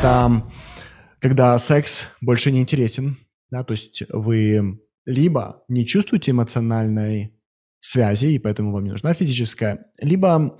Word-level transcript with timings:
Это 0.00 0.50
когда 1.18 1.58
секс 1.58 2.06
больше 2.22 2.50
не 2.50 2.62
интересен, 2.62 3.18
да, 3.50 3.64
то 3.64 3.72
есть 3.72 4.02
вы 4.08 4.80
либо 5.04 5.62
не 5.68 5.86
чувствуете 5.86 6.30
эмоциональной 6.30 7.38
связи, 7.80 8.28
и 8.28 8.38
поэтому 8.38 8.72
вам 8.72 8.84
не 8.84 8.92
нужна 8.92 9.12
физическая, 9.12 9.92
либо 9.98 10.58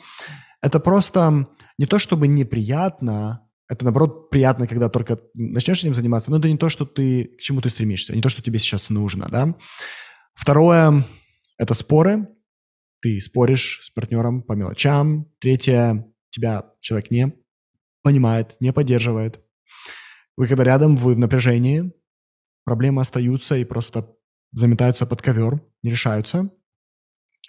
это 0.61 0.79
просто 0.79 1.49
не 1.79 1.87
то 1.87 1.99
чтобы 1.99 2.29
неприятно, 2.29 3.49
это, 3.67 3.87
наоборот, 3.87 4.29
приятно, 4.29 4.67
когда 4.67 4.91
только 4.91 5.19
начнешь 5.33 5.81
этим 5.81 5.95
заниматься, 5.95 6.31
но 6.31 6.37
это 6.37 6.49
не 6.49 6.59
то, 6.59 6.69
что 6.69 6.85
ты, 6.85 7.25
к 7.25 7.41
чему 7.41 7.63
ты 7.63 7.71
стремишься, 7.71 8.15
не 8.15 8.21
то, 8.21 8.29
что 8.29 8.43
тебе 8.43 8.59
сейчас 8.59 8.91
нужно, 8.91 9.27
да. 9.31 9.57
Второе– 10.35 11.07
это 11.57 11.73
споры. 11.73 12.29
Ты 13.01 13.19
споришь 13.23 13.81
с 13.85 13.91
партнером 13.91 14.43
по 14.43 14.53
мелочам. 14.53 15.33
Третье– 15.41 16.13
тебя 16.31 16.67
человек 16.83 17.11
не 17.11 17.40
понимает, 18.03 18.57
не 18.61 18.73
поддерживает. 18.73 19.41
Вы 20.37 20.49
когда 20.49 20.65
рядом, 20.65 20.97
вы 20.97 21.15
в 21.15 21.19
напряжении, 21.19 21.93
проблемы 22.65 23.03
остаются 23.03 23.57
и 23.57 23.65
просто 23.65 24.15
заметаются 24.53 25.07
под 25.07 25.23
ковер, 25.23 25.61
не 25.83 25.91
решаются. 25.91 26.51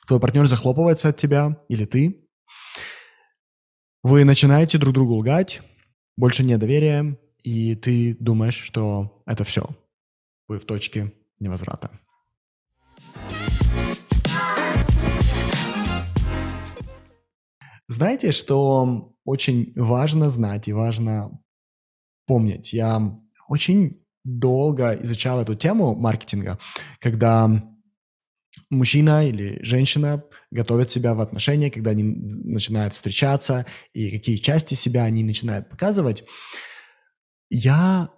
Твой 0.07 0.19
партнер 0.19 0.47
захлопывается 0.47 1.09
от 1.09 1.17
тебя, 1.17 1.63
или 1.69 1.85
ты. 1.85 2.27
Вы 4.03 4.25
начинаете 4.25 4.77
друг 4.77 4.93
другу 4.93 5.15
лгать, 5.15 5.61
больше 6.17 6.43
нет 6.43 6.59
доверия, 6.59 7.17
и 7.43 7.75
ты 7.75 8.17
думаешь, 8.19 8.59
что 8.59 9.23
это 9.25 9.43
все. 9.43 9.69
Вы 10.47 10.59
в 10.59 10.65
точке 10.65 11.13
невозврата. 11.39 11.99
Знаете, 17.91 18.31
что 18.31 19.17
очень 19.25 19.73
важно 19.75 20.29
знать 20.29 20.69
и 20.69 20.73
важно 20.73 21.41
помнить? 22.25 22.71
Я 22.71 23.19
очень 23.49 24.01
долго 24.23 24.93
изучал 25.03 25.41
эту 25.41 25.55
тему 25.55 25.93
маркетинга, 25.93 26.57
когда 26.99 27.49
мужчина 28.69 29.27
или 29.27 29.59
женщина 29.61 30.23
готовят 30.51 30.89
себя 30.89 31.13
в 31.15 31.19
отношения, 31.19 31.69
когда 31.69 31.91
они 31.91 32.03
начинают 32.03 32.93
встречаться, 32.93 33.65
и 33.91 34.09
какие 34.09 34.37
части 34.37 34.73
себя 34.73 35.03
они 35.03 35.21
начинают 35.25 35.69
показывать, 35.69 36.23
я 37.49 38.09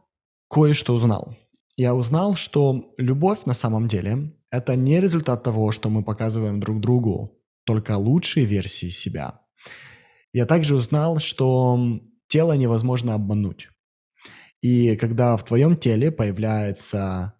кое-что 0.51 0.93
узнал. 0.93 1.35
Я 1.77 1.95
узнал, 1.95 2.35
что 2.35 2.93
любовь 2.99 3.45
на 3.45 3.55
самом 3.55 3.87
деле– 3.87 4.35
это 4.51 4.75
не 4.75 5.01
результат 5.01 5.41
того, 5.41 5.71
что 5.71 5.89
мы 5.89 6.03
показываем 6.03 6.59
друг 6.59 6.79
другу 6.79 7.31
только 7.63 7.97
лучшие 7.97 8.45
версии 8.45 8.89
себя. 8.89 9.42
Я 10.33 10.45
также 10.45 10.75
узнал, 10.75 11.19
что 11.19 12.01
тело 12.27 12.53
невозможно 12.53 13.13
обмануть. 13.13 13.69
И 14.61 14.95
когда 14.97 15.37
в 15.37 15.45
твоем 15.45 15.77
теле 15.77 16.11
появляется 16.11 17.33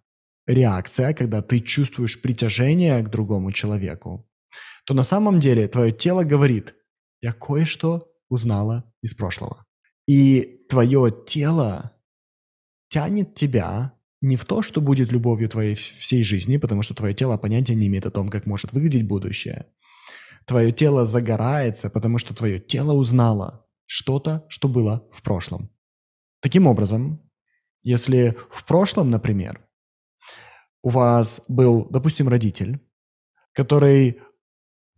реакция, 0.46 1.12
когда 1.14 1.42
ты 1.42 1.60
чувствуешь 1.60 2.20
притяжение 2.22 3.02
к 3.02 3.10
другому 3.10 3.50
человеку, 3.50 4.28
то 4.86 4.94
на 4.94 5.02
самом 5.02 5.40
деле 5.40 5.66
твое 5.66 5.90
тело 5.90 6.22
говорит, 6.22 6.74
я 7.20 7.32
кое-что 7.32 8.08
узнала 8.28 8.84
из 9.02 9.14
прошлого. 9.14 9.64
И 10.06 10.60
твое 10.68 11.12
тело 11.26 11.92
тянет 12.88 13.34
тебя 13.34 13.94
не 14.20 14.36
в 14.36 14.44
то, 14.44 14.62
что 14.62 14.80
будет 14.80 15.12
любовью 15.12 15.48
твоей 15.48 15.74
всей 15.74 16.22
жизни, 16.22 16.58
потому 16.58 16.82
что 16.82 16.94
твое 16.94 17.14
тело 17.14 17.36
понятия 17.36 17.74
не 17.74 17.88
имеет 17.88 18.06
о 18.06 18.10
том, 18.10 18.28
как 18.28 18.46
может 18.46 18.72
выглядеть 18.72 19.06
будущее. 19.06 19.66
Твое 20.46 20.72
тело 20.72 21.06
загорается, 21.06 21.90
потому 21.90 22.18
что 22.18 22.34
твое 22.34 22.60
тело 22.60 22.92
узнало 22.92 23.66
что-то, 23.86 24.44
что 24.48 24.68
было 24.68 25.08
в 25.12 25.22
прошлом. 25.22 25.70
Таким 26.40 26.66
образом, 26.66 27.20
если 27.82 28.36
в 28.50 28.64
прошлом, 28.64 29.10
например, 29.10 29.66
у 30.82 30.90
вас 30.90 31.40
был, 31.48 31.86
допустим, 31.90 32.28
родитель, 32.28 32.80
который 33.52 34.20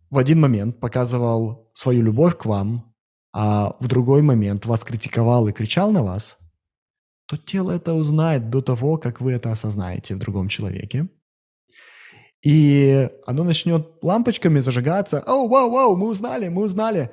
в 0.09 0.17
один 0.17 0.41
момент 0.41 0.79
показывал 0.79 1.71
свою 1.73 2.03
любовь 2.03 2.37
к 2.37 2.45
вам, 2.45 2.93
а 3.33 3.75
в 3.79 3.87
другой 3.87 4.21
момент 4.21 4.65
вас 4.65 4.83
критиковал 4.83 5.47
и 5.47 5.53
кричал 5.53 5.91
на 5.91 6.03
вас, 6.03 6.37
то 7.27 7.37
тело 7.37 7.71
это 7.71 7.93
узнает 7.93 8.49
до 8.49 8.61
того, 8.61 8.97
как 8.97 9.21
вы 9.21 9.33
это 9.33 9.51
осознаете 9.51 10.15
в 10.15 10.19
другом 10.19 10.47
человеке. 10.47 11.09
И 12.43 13.09
оно 13.25 13.43
начнет 13.43 13.87
лампочками 14.01 14.59
зажигаться. 14.59 15.23
О, 15.25 15.47
вау, 15.47 15.71
вау, 15.71 15.95
мы 15.95 16.07
узнали, 16.07 16.49
мы 16.49 16.63
узнали. 16.63 17.11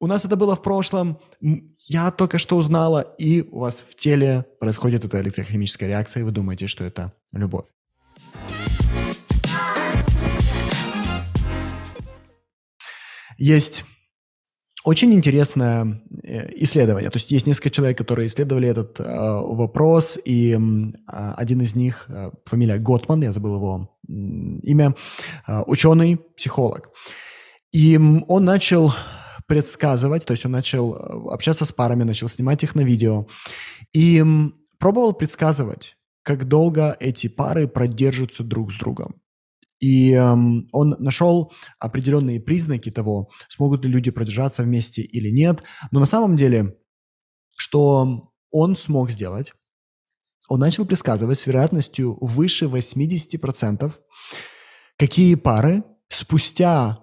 У 0.00 0.06
нас 0.06 0.24
это 0.24 0.36
было 0.36 0.54
в 0.54 0.62
прошлом, 0.62 1.18
я 1.88 2.12
только 2.12 2.38
что 2.38 2.56
узнала, 2.56 3.00
и 3.18 3.42
у 3.42 3.58
вас 3.58 3.80
в 3.80 3.96
теле 3.96 4.44
происходит 4.60 5.04
эта 5.04 5.20
электрохимическая 5.20 5.88
реакция, 5.88 6.20
и 6.20 6.24
вы 6.24 6.30
думаете, 6.30 6.68
что 6.68 6.84
это 6.84 7.12
любовь. 7.32 7.66
Есть 13.38 13.84
очень 14.84 15.12
интересное 15.12 16.00
э, 16.22 16.50
исследование. 16.62 17.10
То 17.10 17.18
есть 17.18 17.30
есть 17.30 17.46
несколько 17.46 17.70
человек, 17.70 17.98
которые 17.98 18.26
исследовали 18.26 18.68
этот 18.68 19.00
э, 19.00 19.04
вопрос, 19.04 20.18
и 20.24 20.52
э, 20.54 20.58
один 21.36 21.60
из 21.60 21.74
них, 21.74 22.06
э, 22.08 22.30
фамилия 22.44 22.78
Готман, 22.78 23.22
я 23.22 23.32
забыл 23.32 23.56
его 23.56 23.97
имя, 24.08 24.94
э, 25.46 25.62
ученый, 25.66 26.18
психолог. 26.36 26.90
И 27.72 27.98
он 28.28 28.44
начал 28.44 28.94
предсказывать, 29.46 30.24
то 30.24 30.32
есть 30.32 30.44
он 30.44 30.52
начал 30.52 30.94
э, 30.94 30.98
общаться 31.30 31.64
с 31.64 31.72
парами, 31.72 32.04
начал 32.04 32.28
снимать 32.28 32.62
их 32.64 32.74
на 32.74 32.82
видео 32.82 33.26
и 33.92 34.24
пробовал 34.78 35.12
предсказывать, 35.12 35.96
как 36.22 36.48
долго 36.48 36.96
эти 37.00 37.28
пары 37.28 37.68
продержатся 37.68 38.44
друг 38.44 38.72
с 38.72 38.76
другом. 38.76 39.20
И 39.80 40.16
он 40.16 40.96
нашел 40.98 41.52
определенные 41.78 42.40
признаки 42.40 42.90
того, 42.90 43.30
смогут 43.48 43.84
ли 43.84 43.90
люди 43.90 44.10
продержаться 44.10 44.64
вместе 44.64 45.02
или 45.02 45.30
нет. 45.30 45.62
Но 45.92 46.00
на 46.00 46.06
самом 46.06 46.36
деле, 46.36 46.76
что 47.56 48.32
он 48.50 48.76
смог 48.76 49.10
сделать, 49.12 49.52
он 50.48 50.60
начал 50.60 50.86
предсказывать 50.86 51.38
с 51.38 51.46
вероятностью 51.46 52.16
выше 52.20 52.64
80%, 52.64 53.92
какие 54.98 55.34
пары 55.34 55.84
спустя 56.08 56.98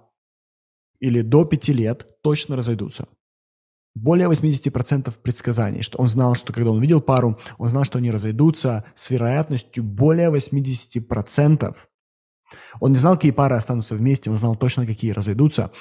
или 0.99 1.21
до 1.21 1.45
пяти 1.45 1.71
лет 1.71 2.07
точно 2.21 2.55
разойдутся. 2.55 3.07
Более 3.93 4.27
80% 4.27 5.13
предсказаний, 5.21 5.83
что 5.83 5.99
он 5.99 6.07
знал, 6.07 6.35
что 6.35 6.51
когда 6.51 6.71
он 6.71 6.81
видел 6.81 6.99
пару, 6.99 7.39
он 7.57 7.69
знал, 7.69 7.85
что 7.85 7.99
они 7.99 8.11
разойдутся 8.11 8.83
с 8.93 9.09
вероятностью 9.09 9.83
более 9.83 10.31
80%. 10.31 11.75
Он 12.81 12.91
не 12.91 12.97
знал, 12.97 13.15
какие 13.15 13.31
пары 13.31 13.55
останутся 13.55 13.95
вместе, 13.95 14.29
он 14.29 14.37
знал 14.37 14.55
точно, 14.55 14.85
какие 14.85 15.11
разойдутся. 15.11 15.71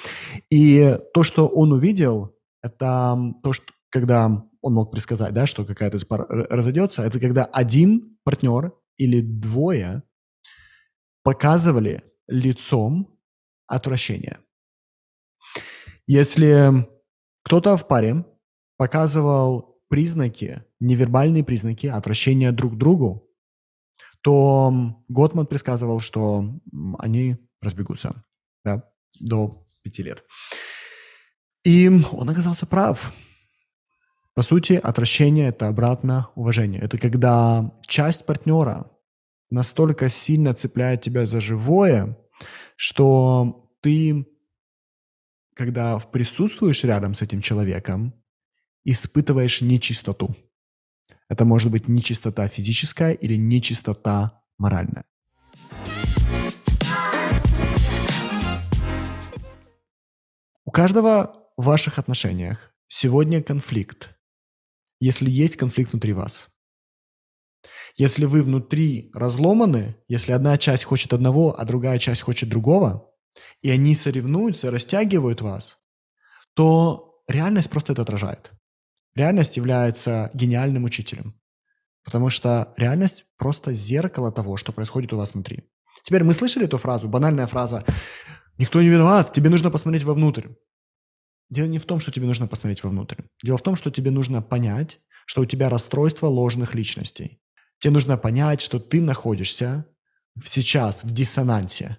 И 0.49 0.97
то, 1.13 1.23
что 1.23 1.47
он 1.47 1.73
увидел, 1.73 2.35
это 2.61 3.17
то, 3.43 3.53
что 3.53 3.65
когда 3.89 4.43
он 4.65 4.73
мог 4.73 4.91
предсказать, 4.91 5.31
да, 5.31 5.45
что 5.45 5.63
какая-то 5.63 5.97
из 5.97 6.05
пар 6.05 6.25
разойдется, 6.27 7.03
это 7.03 7.19
когда 7.19 7.45
один 7.45 8.17
партнер 8.23 8.73
или 8.97 9.21
двое 9.21 10.01
показывали 11.21 12.03
лицом 12.27 13.15
отвращение. 13.67 14.39
Если 16.07 16.87
кто-то 17.43 17.77
в 17.77 17.87
паре 17.87 18.25
показывал 18.75 19.79
признаки, 19.87 20.63
невербальные 20.79 21.43
признаки 21.43 21.85
отвращения 21.85 22.51
друг 22.51 22.73
к 22.73 22.77
другу, 22.77 23.29
то 24.21 24.73
Готман 25.07 25.45
предсказывал, 25.45 25.99
что 25.99 26.59
они 26.97 27.37
разбегутся 27.61 28.25
да, 28.63 28.91
до 29.19 29.67
пяти 29.83 30.01
лет. 30.01 30.23
И 31.63 31.87
он 31.87 32.27
оказался 32.27 32.65
прав. 32.65 33.13
По 34.35 34.41
сути, 34.41 34.73
отвращение– 34.73 35.47
это 35.49 35.69
обратно 35.69 36.29
уважение. 36.35 36.81
Это 36.81 36.97
когда 36.97 37.71
часть 37.83 38.25
партнера 38.25 38.91
настолько 39.49 40.09
сильно 40.09 40.53
цепляет 40.53 41.01
тебя 41.01 41.25
за 41.25 41.39
живое, 41.39 42.17
что 42.75 43.69
ты 43.81 44.27
когда 45.55 45.99
присутствуешь 45.99 46.83
рядом 46.83 47.13
с 47.13 47.21
этим 47.21 47.41
человеком, 47.41 48.13
испытываешь 48.83 49.61
нечистоту. 49.61 50.35
Это 51.29 51.45
может 51.45 51.71
быть 51.71 51.87
нечистота 51.87 52.47
физическая 52.49 53.13
или 53.13 53.35
нечистота 53.35 54.43
моральная. 54.57 55.05
У 60.65 60.71
каждого 60.71 61.47
в 61.55 61.63
ваших 61.63 61.99
отношениях 61.99 62.73
сегодня 62.89 63.41
конфликт, 63.41 64.14
если 64.99 65.29
есть 65.29 65.57
конфликт 65.57 65.91
внутри 65.91 66.13
вас. 66.13 66.47
Если 67.97 68.25
вы 68.25 68.43
внутри 68.43 69.09
разломаны, 69.13 69.95
если 70.07 70.33
одна 70.33 70.57
часть 70.57 70.83
хочет 70.83 71.13
одного, 71.13 71.57
а 71.57 71.63
другая 71.65 71.97
часть 71.97 72.21
хочет 72.21 72.49
другого, 72.49 73.09
и 73.61 73.69
они 73.69 73.95
соревнуются, 73.95 74.71
растягивают 74.71 75.41
вас, 75.41 75.77
то 76.53 77.21
реальность 77.27 77.69
просто 77.69 77.93
это 77.93 78.01
отражает. 78.01 78.51
реальность 79.15 79.55
является 79.55 80.29
гениальным 80.33 80.83
учителем. 80.83 81.39
Потому 82.03 82.29
что 82.29 82.73
реальность 82.75 83.25
просто 83.37 83.71
зеркало 83.73 84.31
того, 84.31 84.57
что 84.57 84.73
происходит 84.73 85.13
у 85.13 85.17
вас 85.17 85.33
внутри. 85.33 85.63
Теперь 86.03 86.23
мы 86.23 86.33
слышали 86.33 86.65
эту 86.65 86.77
фразу, 86.77 87.07
банальная 87.07 87.47
фраза 87.47 87.85
«Никто 88.57 88.81
не 88.81 88.89
виноват, 88.89 89.33
тебе 89.33 89.49
нужно 89.49 89.71
посмотреть 89.71 90.03
вовнутрь». 90.03 90.49
Дело 91.49 91.67
не 91.67 91.79
в 91.79 91.85
том, 91.85 91.99
что 91.99 92.11
тебе 92.11 92.25
нужно 92.25 92.47
посмотреть 92.47 92.83
вовнутрь. 92.83 93.21
Дело 93.43 93.57
в 93.57 93.61
том, 93.61 93.75
что 93.75 93.91
тебе 93.91 94.11
нужно 94.11 94.41
понять, 94.41 94.99
что 95.25 95.41
у 95.41 95.45
тебя 95.45 95.69
расстройство 95.69 96.27
ложных 96.27 96.75
личностей. 96.75 97.41
Тебе 97.79 97.93
нужно 97.93 98.17
понять, 98.17 98.61
что 98.61 98.79
ты 98.79 99.01
находишься 99.01 99.85
сейчас 100.43 101.03
в 101.03 101.11
диссонансе. 101.11 101.97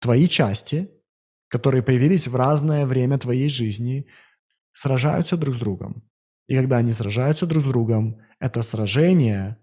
Твои 0.00 0.28
части, 0.28 0.90
которые 1.48 1.82
появились 1.82 2.26
в 2.26 2.36
разное 2.36 2.86
время 2.86 3.18
твоей 3.18 3.48
жизни, 3.48 4.06
сражаются 4.72 5.36
друг 5.36 5.54
с 5.54 5.58
другом. 5.58 6.08
И 6.46 6.56
когда 6.56 6.78
они 6.78 6.92
сражаются 6.92 7.46
друг 7.46 7.62
с 7.62 7.66
другом, 7.66 8.20
это 8.40 8.62
сражение 8.62 9.58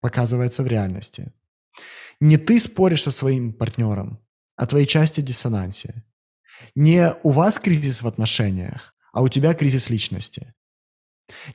показывается 0.00 0.62
в 0.62 0.66
реальности. 0.66 1.32
Не 2.20 2.36
ты 2.36 2.60
споришь 2.60 3.02
со 3.02 3.10
своим 3.10 3.52
партнером, 3.52 4.24
а 4.56 4.66
твои 4.66 4.86
части 4.86 5.20
в 5.20 5.24
диссонансе. 5.24 6.04
Не 6.74 7.12
у 7.22 7.30
вас 7.30 7.58
кризис 7.58 8.02
в 8.02 8.06
отношениях, 8.06 8.94
а 9.12 9.22
у 9.22 9.28
тебя 9.28 9.54
кризис 9.54 9.90
личности. 9.90 10.54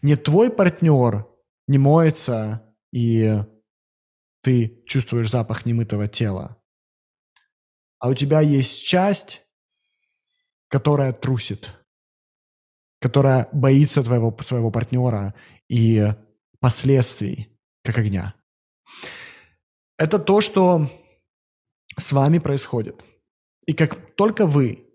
Не 0.02 0.16
твой 0.16 0.52
партнер 0.52 1.28
не 1.68 1.78
моется, 1.78 2.76
и 2.92 3.36
ты 4.42 4.84
чувствуешь 4.86 5.32
запах 5.32 5.66
немытого 5.66 6.08
тела, 6.08 6.62
а 8.00 8.10
у 8.10 8.14
тебя 8.14 8.42
есть 8.42 8.86
часть, 8.86 9.42
которая 10.68 11.14
трусит, 11.14 11.74
которая 13.00 13.48
боится 13.54 14.04
твоего, 14.04 14.36
своего 14.42 14.72
партнера 14.72 15.34
и 15.70 16.14
последствий, 16.60 17.58
как 17.82 17.98
огня. 17.98 18.36
Это 19.98 20.20
то, 20.20 20.42
что 20.42 20.90
с 21.98 22.12
вами 22.12 22.40
происходит. 22.40 23.02
И 23.66 23.74
как 23.74 24.16
только 24.16 24.46
вы 24.46 24.86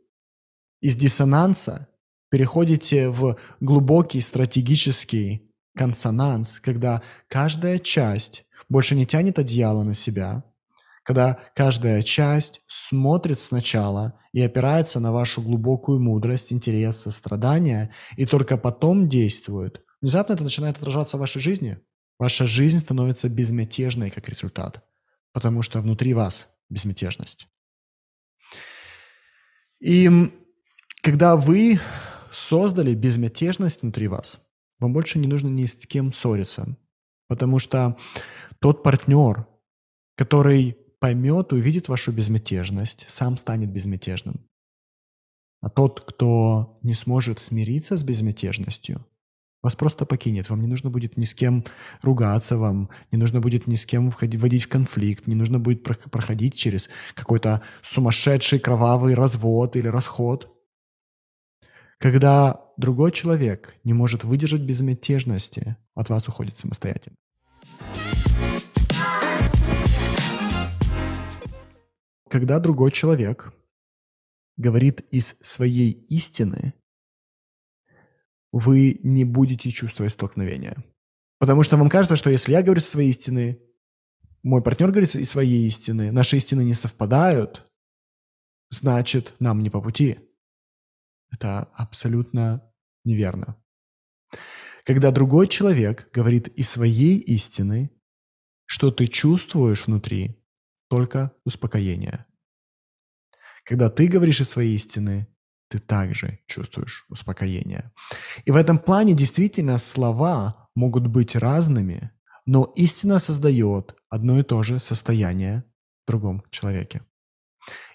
из 0.80 0.96
диссонанса 0.96 1.88
переходите 2.30 3.08
в 3.08 3.36
глубокий 3.60 4.20
стратегический 4.20 5.50
консонанс, 5.76 6.60
когда 6.60 7.02
каждая 7.28 7.78
часть 7.78 8.44
больше 8.68 8.94
не 8.94 9.06
тянет 9.06 9.38
одеяло 9.38 9.82
на 9.82 9.94
себя, 9.94 10.44
когда 11.04 11.38
каждая 11.54 12.02
часть 12.02 12.60
смотрит 12.66 13.40
сначала 13.40 14.20
и 14.32 14.42
опирается 14.42 15.00
на 15.00 15.10
вашу 15.10 15.40
глубокую 15.40 16.00
мудрость, 16.00 16.52
интерес, 16.52 16.98
сострадание, 16.98 17.94
и 18.16 18.26
только 18.26 18.58
потом 18.58 19.08
действует, 19.08 19.82
внезапно 20.02 20.34
это 20.34 20.42
начинает 20.42 20.76
отражаться 20.76 21.16
в 21.16 21.20
вашей 21.20 21.40
жизни. 21.40 21.78
Ваша 22.18 22.46
жизнь 22.46 22.80
становится 22.80 23.28
безмятежной 23.28 24.10
как 24.10 24.28
результат, 24.28 24.84
потому 25.32 25.62
что 25.62 25.80
внутри 25.80 26.12
вас 26.12 26.48
безмятежность. 26.68 27.46
И 29.80 30.10
когда 31.08 31.36
вы 31.36 31.80
создали 32.30 32.92
безмятежность 32.92 33.80
внутри 33.80 34.08
вас, 34.08 34.38
вам 34.78 34.92
больше 34.92 35.18
не 35.18 35.26
нужно 35.26 35.48
ни 35.48 35.64
с 35.64 35.74
кем 35.74 36.12
ссориться, 36.12 36.76
потому 37.28 37.58
что 37.60 37.96
тот 38.58 38.82
партнер, 38.82 39.46
который 40.18 40.76
поймет, 41.00 41.54
увидит 41.54 41.88
вашу 41.88 42.12
безмятежность, 42.12 43.06
сам 43.08 43.38
станет 43.38 43.70
безмятежным. 43.70 44.46
А 45.62 45.70
тот, 45.70 46.04
кто 46.04 46.78
не 46.82 46.92
сможет 46.92 47.40
смириться 47.40 47.96
с 47.96 48.04
безмятежностью, 48.04 49.02
вас 49.62 49.76
просто 49.76 50.04
покинет. 50.04 50.50
Вам 50.50 50.60
не 50.60 50.66
нужно 50.66 50.90
будет 50.90 51.16
ни 51.16 51.24
с 51.24 51.32
кем 51.32 51.64
ругаться, 52.02 52.58
вам 52.58 52.90
не 53.12 53.16
нужно 53.16 53.40
будет 53.40 53.66
ни 53.66 53.76
с 53.76 53.86
кем 53.86 54.10
вводить 54.10 54.64
в 54.64 54.68
конфликт, 54.68 55.26
не 55.26 55.34
нужно 55.34 55.58
будет 55.58 55.82
проходить 55.82 56.54
через 56.54 56.90
какой-то 57.14 57.62
сумасшедший 57.80 58.58
кровавый 58.58 59.14
развод 59.14 59.74
или 59.74 59.88
расход. 59.88 60.54
Когда 61.98 62.64
другой 62.76 63.10
человек 63.10 63.74
не 63.82 63.92
может 63.92 64.22
выдержать 64.22 64.60
безмятежности, 64.60 65.76
от 65.94 66.08
вас 66.08 66.28
уходит 66.28 66.56
самостоятельно. 66.56 67.16
Когда 72.30 72.60
другой 72.60 72.92
человек 72.92 73.52
говорит 74.56 75.00
из 75.10 75.34
своей 75.40 75.90
истины, 75.90 76.74
вы 78.52 79.00
не 79.02 79.24
будете 79.24 79.70
чувствовать 79.70 80.12
столкновения. 80.12 80.76
Потому 81.40 81.64
что 81.64 81.76
вам 81.76 81.88
кажется, 81.88 82.14
что 82.14 82.30
если 82.30 82.52
я 82.52 82.62
говорю 82.62 82.80
со 82.80 82.92
своей 82.92 83.10
истины, 83.10 83.60
мой 84.44 84.62
партнер 84.62 84.90
говорит 84.90 85.14
из 85.16 85.28
своей 85.28 85.66
истины, 85.66 86.12
наши 86.12 86.36
истины 86.36 86.62
не 86.62 86.74
совпадают, 86.74 87.66
значит, 88.70 89.34
нам 89.40 89.62
не 89.64 89.70
по 89.70 89.80
пути. 89.80 90.27
Это 91.30 91.68
абсолютно 91.74 92.62
неверно. 93.04 93.56
Когда 94.84 95.10
другой 95.10 95.48
человек 95.48 96.10
говорит 96.12 96.48
из 96.48 96.68
своей 96.68 97.18
истины, 97.18 97.90
что 98.64 98.90
ты 98.90 99.06
чувствуешь 99.06 99.86
внутри, 99.86 100.42
только 100.88 101.32
успокоение. 101.44 102.26
Когда 103.64 103.90
ты 103.90 104.06
говоришь 104.08 104.40
из 104.40 104.48
своей 104.48 104.76
истины, 104.76 105.28
ты 105.68 105.78
также 105.78 106.40
чувствуешь 106.46 107.04
успокоение. 107.10 107.92
И 108.46 108.50
в 108.50 108.56
этом 108.56 108.78
плане 108.78 109.14
действительно 109.14 109.78
слова 109.78 110.70
могут 110.74 111.06
быть 111.06 111.36
разными, 111.36 112.10
но 112.46 112.72
истина 112.76 113.18
создает 113.18 113.94
одно 114.08 114.38
и 114.40 114.42
то 114.42 114.62
же 114.62 114.78
состояние 114.78 115.64
в 116.04 116.10
другом 116.10 116.42
человеке. 116.50 117.02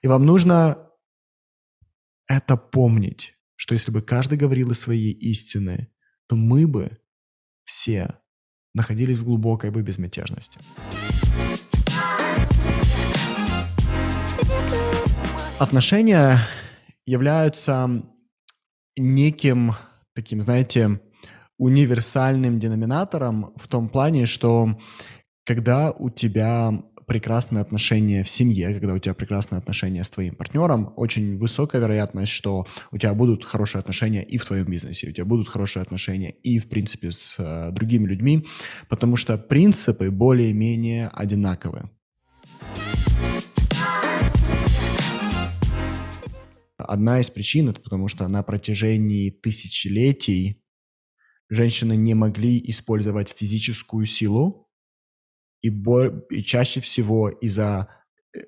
И 0.03 0.07
вам 0.07 0.25
нужно 0.25 0.82
это 2.27 2.57
помнить, 2.57 3.33
что 3.55 3.73
если 3.73 3.91
бы 3.91 4.01
каждый 4.01 4.37
говорил 4.37 4.71
из 4.71 4.79
своей 4.79 5.11
истины, 5.11 5.89
то 6.27 6.35
мы 6.35 6.67
бы 6.67 6.97
все 7.63 8.15
находились 8.73 9.17
в 9.17 9.25
глубокой 9.25 9.71
бы 9.71 9.81
безмятежности. 9.81 10.59
Отношения 15.59 16.39
являются 17.05 18.03
неким 18.97 19.73
таким, 20.13 20.41
знаете, 20.41 20.99
универсальным 21.57 22.59
деноминатором 22.59 23.53
в 23.55 23.67
том 23.67 23.89
плане, 23.89 24.25
что 24.25 24.79
когда 25.45 25.91
у 25.91 26.09
тебя 26.09 26.83
прекрасные 27.05 27.61
отношения 27.61 28.23
в 28.23 28.29
семье, 28.29 28.73
когда 28.73 28.93
у 28.93 28.99
тебя 28.99 29.13
прекрасные 29.13 29.59
отношения 29.59 30.03
с 30.03 30.09
твоим 30.09 30.35
партнером, 30.35 30.93
очень 30.95 31.37
высокая 31.37 31.81
вероятность, 31.81 32.31
что 32.31 32.65
у 32.91 32.97
тебя 32.97 33.13
будут 33.13 33.45
хорошие 33.45 33.79
отношения 33.79 34.23
и 34.23 34.37
в 34.37 34.45
твоем 34.45 34.65
бизнесе, 34.65 35.09
у 35.09 35.11
тебя 35.11 35.25
будут 35.25 35.49
хорошие 35.49 35.81
отношения 35.81 36.31
и, 36.31 36.59
в 36.59 36.69
принципе, 36.69 37.11
с 37.11 37.35
э, 37.37 37.71
другими 37.71 38.07
людьми, 38.07 38.45
потому 38.89 39.15
что 39.15 39.37
принципы 39.37 40.11
более-менее 40.11 41.09
одинаковые. 41.09 41.89
Одна 46.77 47.19
из 47.19 47.29
причин 47.29 47.69
это 47.69 47.79
потому, 47.79 48.07
что 48.07 48.27
на 48.27 48.43
протяжении 48.43 49.29
тысячелетий 49.29 50.63
женщины 51.49 51.95
не 51.95 52.13
могли 52.13 52.61
использовать 52.69 53.29
физическую 53.29 54.05
силу, 54.05 54.62
и, 55.63 55.69
бо- 55.69 56.23
и 56.29 56.43
чаще 56.43 56.81
всего 56.81 57.29
из-за 57.29 57.87
э, 58.35 58.41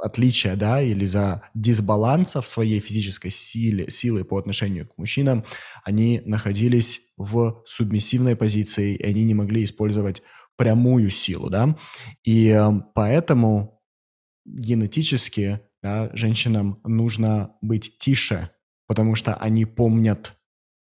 отличия, 0.00 0.56
да, 0.56 0.80
или 0.80 1.04
из-за 1.04 1.42
дисбаланса 1.54 2.40
в 2.40 2.46
своей 2.46 2.80
физической 2.80 3.30
силе, 3.30 3.90
силы 3.90 4.24
по 4.24 4.38
отношению 4.38 4.88
к 4.88 4.96
мужчинам, 4.96 5.44
они 5.84 6.22
находились 6.24 7.00
в 7.16 7.62
субмиссивной 7.66 8.36
позиции, 8.36 8.94
и 8.94 9.02
они 9.02 9.24
не 9.24 9.34
могли 9.34 9.64
использовать 9.64 10.22
прямую 10.56 11.10
силу, 11.10 11.50
да, 11.50 11.76
и 12.24 12.48
э, 12.48 12.70
поэтому 12.94 13.82
генетически 14.46 15.60
да, 15.82 16.10
женщинам 16.14 16.80
нужно 16.84 17.56
быть 17.60 17.98
тише, 17.98 18.50
потому 18.86 19.14
что 19.14 19.34
они 19.34 19.64
помнят 19.64 20.37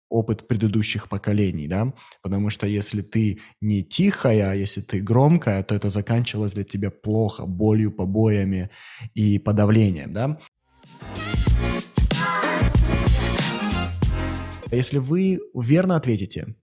опыт 0.09 0.47
предыдущих 0.47 1.09
поколений, 1.09 1.67
да, 1.67 1.93
потому 2.21 2.49
что 2.49 2.67
если 2.67 3.01
ты 3.01 3.39
не 3.61 3.83
тихая, 3.83 4.55
если 4.55 4.81
ты 4.81 5.01
громкая, 5.01 5.63
то 5.63 5.75
это 5.75 5.89
заканчивалось 5.89 6.53
для 6.53 6.63
тебя 6.63 6.91
плохо, 6.91 7.45
болью, 7.45 7.91
побоями 7.91 8.69
и 9.13 9.39
подавлением, 9.39 10.13
да. 10.13 10.39
Если 14.71 14.97
вы 14.97 15.39
верно 15.53 15.95
ответите 15.95 16.55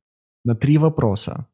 на 0.45 0.55
три 0.55 0.79
вопроса, 0.79 1.47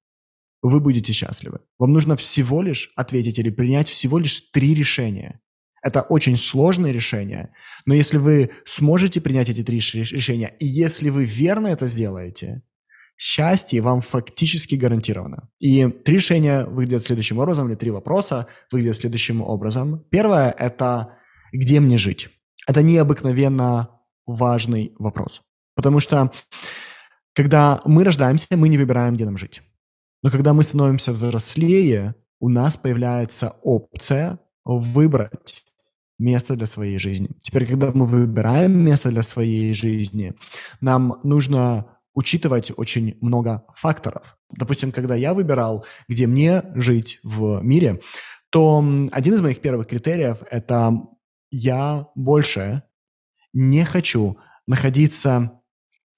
вы 0.63 0.81
будете 0.81 1.13
счастливы. 1.13 1.61
Вам 1.79 1.93
нужно 1.93 2.17
всего 2.17 2.63
лишь 2.63 2.93
ответить 2.97 3.39
или 3.39 3.51
принять 3.51 3.89
всего 3.89 4.19
лишь 4.19 4.41
три 4.53 4.75
решения. 4.75 5.41
Это 5.83 6.03
очень 6.03 6.37
сложное 6.37 6.93
решение, 6.93 7.53
но 7.87 7.95
если 7.95 8.19
вы 8.19 8.51
сможете 8.67 9.21
принять 9.21 9.49
эти 9.49 9.63
три 9.63 9.79
решения, 9.79 10.55
и 10.59 10.67
если 10.67 11.11
вы 11.11 11.25
верно 11.25 11.69
это 11.69 11.87
сделаете, 11.87 12.63
счастье 13.17 13.83
вам 13.83 14.01
фактически 14.01 14.75
гарантировано. 14.75 15.49
И 15.59 15.87
три 15.89 16.17
решения 16.17 16.65
выглядят 16.65 17.03
следующим 17.03 17.39
образом, 17.39 17.69
или 17.69 17.77
три 17.77 17.91
вопроса 17.91 18.47
выглядят 18.73 18.97
следующим 18.97 19.43
образом. 19.43 20.05
Первое– 20.11 20.51
это 20.59 21.19
где 21.53 21.81
мне 21.81 21.99
жить? 21.99 22.31
Это 22.67 22.83
необыкновенно 22.83 23.91
важный 24.27 24.95
вопрос. 24.99 25.43
Потому 25.75 26.01
что 26.01 26.33
когда 27.35 27.81
мы 27.85 28.05
рождаемся, 28.05 28.47
мы 28.57 28.69
не 28.69 28.79
выбираем, 28.79 29.15
где 29.15 29.25
нам 29.25 29.39
жить. 29.39 29.63
Но 30.23 30.31
когда 30.31 30.53
мы 30.53 30.63
становимся 30.63 31.13
взрослее, 31.13 32.15
у 32.39 32.49
нас 32.49 32.77
появляется 32.77 33.57
опция 33.63 34.39
выбрать 34.65 35.65
место 36.21 36.55
для 36.55 36.67
своей 36.67 36.99
жизни. 36.99 37.31
Теперь, 37.41 37.67
когда 37.67 37.91
мы 37.93 38.07
выбираем 38.07 38.79
место 38.79 39.09
для 39.09 39.23
своей 39.23 39.75
жизни, 39.75 40.35
нам 40.81 41.19
нужно 41.25 41.87
учитывать 42.15 42.73
очень 42.77 43.17
много 43.21 43.65
факторов. 43.75 44.37
Допустим, 44.51 44.93
когда 44.93 45.15
я 45.15 45.33
выбирал, 45.33 45.85
где 46.09 46.27
мне 46.27 46.63
жить 46.75 47.21
в 47.23 47.63
мире, 47.63 48.01
то 48.51 48.85
один 49.13 49.35
из 49.35 49.41
моих 49.41 49.61
первых 49.61 49.87
критериев– 49.87 50.39
это 50.51 50.93
я 51.51 52.07
больше 52.15 52.83
не 53.53 53.85
хочу 53.85 54.37
находиться 54.67 55.53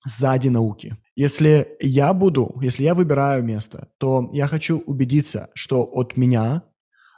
сзади 0.05 0.49
науки. 0.49 0.97
Если 1.15 1.77
я 1.81 2.13
буду, 2.15 2.55
если 2.63 2.85
я 2.85 2.95
выбираю 2.95 3.45
место, 3.45 3.89
то 3.99 4.31
я 4.33 4.47
хочу 4.47 4.79
убедиться, 4.79 5.51
что 5.55 5.83
от 5.83 6.17
меня 6.17 6.63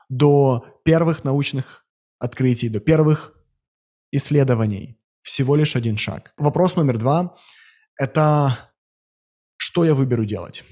до 0.09 0.65
первых 0.85 1.25
научных 1.25 1.84
открытий, 2.25 2.69
до 2.69 2.81
первых 2.81 3.35
исследований 4.11 4.99
всего 5.21 5.57
лишь 5.57 5.77
один 5.77 5.97
шаг. 5.97 6.33
Вопрос 6.37 6.77
номер 6.77 6.99
два– 6.99 7.37
это 7.99 8.71
что 9.57 9.85
я 9.85 9.95
выберу 9.95 10.25
делать? 10.25 10.65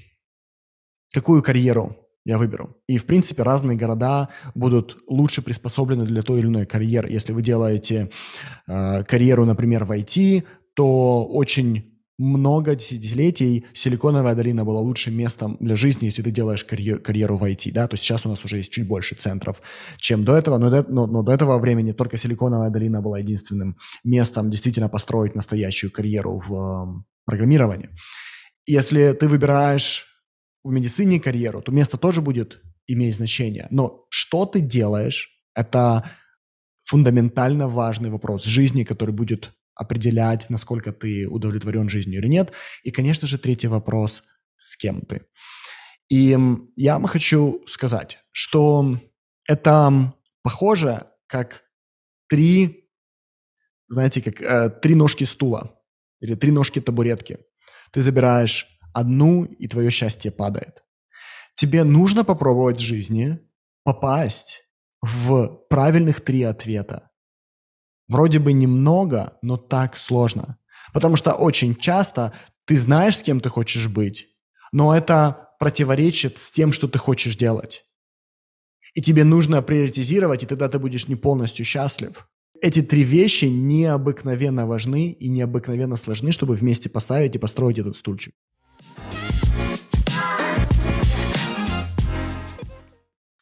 Какую 1.13 1.41
карьеру 1.41 1.95
я 2.25 2.37
выберу. 2.37 2.77
И, 2.87 2.97
в 2.97 3.05
принципе, 3.05 3.43
разные 3.43 3.77
города 3.77 4.29
будут 4.55 4.97
лучше 5.07 5.41
приспособлены 5.41 6.05
для 6.05 6.21
той 6.21 6.39
или 6.39 6.47
иной 6.47 6.65
карьеры. 6.65 7.09
Если 7.09 7.33
вы 7.33 7.41
делаете 7.41 8.11
э, 8.67 9.03
карьеру, 9.03 9.45
например, 9.45 9.83
в 9.83 9.91
IT, 9.91 10.43
то 10.73 11.25
очень 11.25 11.92
много 12.17 12.75
десятилетий 12.75 13.65
Силиконовая 13.73 14.35
долина 14.35 14.63
была 14.63 14.79
лучшим 14.79 15.15
местом 15.15 15.57
для 15.59 15.75
жизни, 15.75 16.05
если 16.05 16.21
ты 16.21 16.31
делаешь 16.31 16.63
карьер, 16.63 16.99
карьеру 16.99 17.37
в 17.37 17.43
IT, 17.43 17.71
да, 17.71 17.87
то 17.87 17.97
сейчас 17.97 18.25
у 18.25 18.29
нас 18.29 18.45
уже 18.45 18.57
есть 18.57 18.71
чуть 18.71 18.87
больше 18.87 19.15
центров, 19.15 19.61
чем 19.97 20.23
до 20.23 20.35
этого, 20.35 20.57
но 20.57 20.69
до, 20.69 20.85
но, 20.87 21.07
но 21.07 21.23
до 21.23 21.31
этого 21.31 21.57
времени 21.57 21.91
только 21.91 22.17
Силиконовая 22.17 22.69
долина 22.69 23.01
была 23.01 23.19
единственным 23.19 23.77
местом 24.03 24.51
действительно 24.51 24.89
построить 24.89 25.35
настоящую 25.35 25.91
карьеру 25.91 26.39
в 26.39 26.53
э, 26.53 27.03
программировании. 27.25 27.89
Если 28.65 29.13
ты 29.13 29.27
выбираешь 29.27 30.07
в 30.63 30.71
медицине 30.71 31.19
карьеру, 31.19 31.61
то 31.61 31.71
место 31.71 31.97
тоже 31.97 32.21
будет 32.21 32.61
иметь 32.87 33.15
значение. 33.15 33.67
Но 33.71 34.05
что 34.09 34.45
ты 34.45 34.61
делаешь, 34.61 35.29
это 35.55 36.09
фундаментально 36.83 37.67
важный 37.67 38.09
вопрос 38.09 38.43
жизни, 38.43 38.83
который 38.83 39.11
будет 39.11 39.51
определять, 39.75 40.49
насколько 40.49 40.91
ты 40.91 41.27
удовлетворен 41.27 41.89
жизнью 41.89 42.19
или 42.21 42.27
нет. 42.27 42.51
И, 42.83 42.91
конечно 42.91 43.27
же, 43.27 43.37
третий 43.37 43.67
вопрос– 43.67 44.23
с 44.63 44.77
кем 44.77 45.01
ты. 45.01 45.25
И 46.09 46.37
я 46.75 46.93
вам 46.93 47.07
хочу 47.07 47.63
сказать, 47.67 48.19
что 48.31 48.99
это 49.47 50.13
похоже 50.41 51.07
как 51.27 51.63
три, 52.29 52.89
знаете, 53.89 54.21
как 54.21 54.41
э, 54.41 54.69
три 54.69 54.95
ножки 54.95 55.25
стула 55.25 55.79
или 56.21 56.35
три 56.35 56.51
ножки 56.51 56.79
табуретки. 56.79 57.39
Ты 57.91 58.01
забираешь 58.01 58.67
одну, 58.93 59.43
и 59.43 59.67
твое 59.67 59.89
счастье 59.91 60.31
падает. 60.31 60.83
Тебе 61.55 61.83
нужно 61.83 62.23
попробовать 62.23 62.77
в 62.77 62.83
жизни 62.83 63.39
попасть 63.83 64.61
в 65.01 65.47
правильных 65.69 66.21
три 66.21 66.43
ответа. 66.43 67.11
Вроде 68.07 68.39
бы 68.39 68.53
немного, 68.53 69.37
но 69.41 69.57
так 69.57 69.97
сложно. 69.97 70.57
Потому 70.93 71.15
что 71.15 71.31
очень 71.33 71.75
часто 71.75 72.33
ты 72.65 72.77
знаешь, 72.77 73.17
с 73.17 73.23
кем 73.23 73.39
ты 73.39 73.49
хочешь 73.49 73.87
быть, 73.87 74.27
но 74.71 74.95
это 74.95 75.49
противоречит 75.59 76.39
с 76.39 76.51
тем, 76.51 76.71
что 76.71 76.87
ты 76.87 76.99
хочешь 76.99 77.35
делать. 77.35 77.85
И 78.93 79.01
тебе 79.01 79.23
нужно 79.23 79.61
приоритизировать, 79.61 80.43
и 80.43 80.45
тогда 80.45 80.69
ты 80.69 80.77
будешь 80.79 81.07
не 81.07 81.15
полностью 81.15 81.65
счастлив. 81.65 82.27
Эти 82.61 82.81
три 82.81 83.03
вещи 83.03 83.45
необыкновенно 83.45 84.67
важны 84.67 85.11
и 85.11 85.27
необыкновенно 85.29 85.97
сложны, 85.97 86.31
чтобы 86.31 86.55
вместе 86.55 86.89
поставить 86.89 87.35
и 87.35 87.39
построить 87.39 87.79
этот 87.79 87.97
стульчик. 87.97 88.35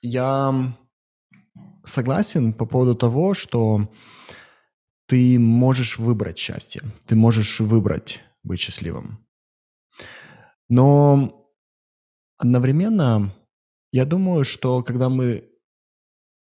Я 0.02 0.74
согласен 1.84 2.54
по 2.54 2.66
поводу 2.66 2.96
того, 2.96 3.34
что 3.34 3.90
ты 5.12 5.38
можешь 5.38 6.00
выбрать 6.00 6.38
счастье, 6.38 6.82
ты 7.06 7.16
можешь 7.16 7.60
выбрать 7.60 8.22
быть 8.44 8.62
счастливым. 8.62 9.20
Но 10.70 11.52
одновременно 12.38 13.36
я 13.92 14.06
думаю, 14.06 14.46
что 14.46 14.82
когда 14.84 15.10
мы 15.10 15.50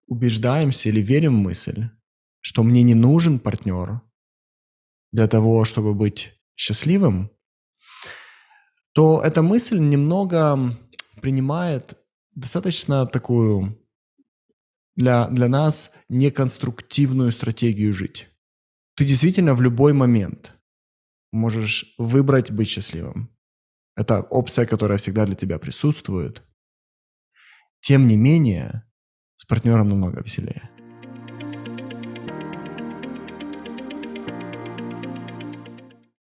убеждаемся 0.05 0.89
или 0.89 1.01
верим 1.01 1.38
в 1.38 1.43
мысль, 1.43 1.89
что 2.41 2.61
мне 2.61 2.83
не 2.83 2.93
нужен 2.93 3.39
партнер 3.39 4.01
для 5.11 5.27
того, 5.27 5.65
чтобы 5.65 5.95
быть 5.95 6.39
счастливым, 6.55 7.31
то 8.93 9.19
эта 9.23 9.41
мысль 9.41 9.79
немного 9.79 10.77
принимает 11.23 11.97
достаточно 12.35 13.07
такую 13.07 13.83
для, 14.95 15.27
для 15.29 15.47
нас 15.47 15.91
неконструктивную 16.07 17.31
стратегию 17.31 17.95
жить. 17.95 18.27
Ты 18.99 19.05
действительно 19.05 19.55
в 19.55 19.61
любой 19.61 19.93
момент 19.93 20.57
можешь 21.31 21.95
выбрать 21.97 22.51
быть 22.51 22.67
счастливым. 22.67 23.29
Это 23.95 24.19
опция, 24.23 24.65
которая 24.65 24.97
всегда 24.97 25.25
для 25.25 25.35
тебя 25.35 25.57
присутствует. 25.57 26.43
Тем 27.79 28.09
не 28.09 28.17
менее, 28.17 28.83
с 29.37 29.45
партнером 29.45 29.87
намного 29.87 30.21
веселее. 30.21 30.69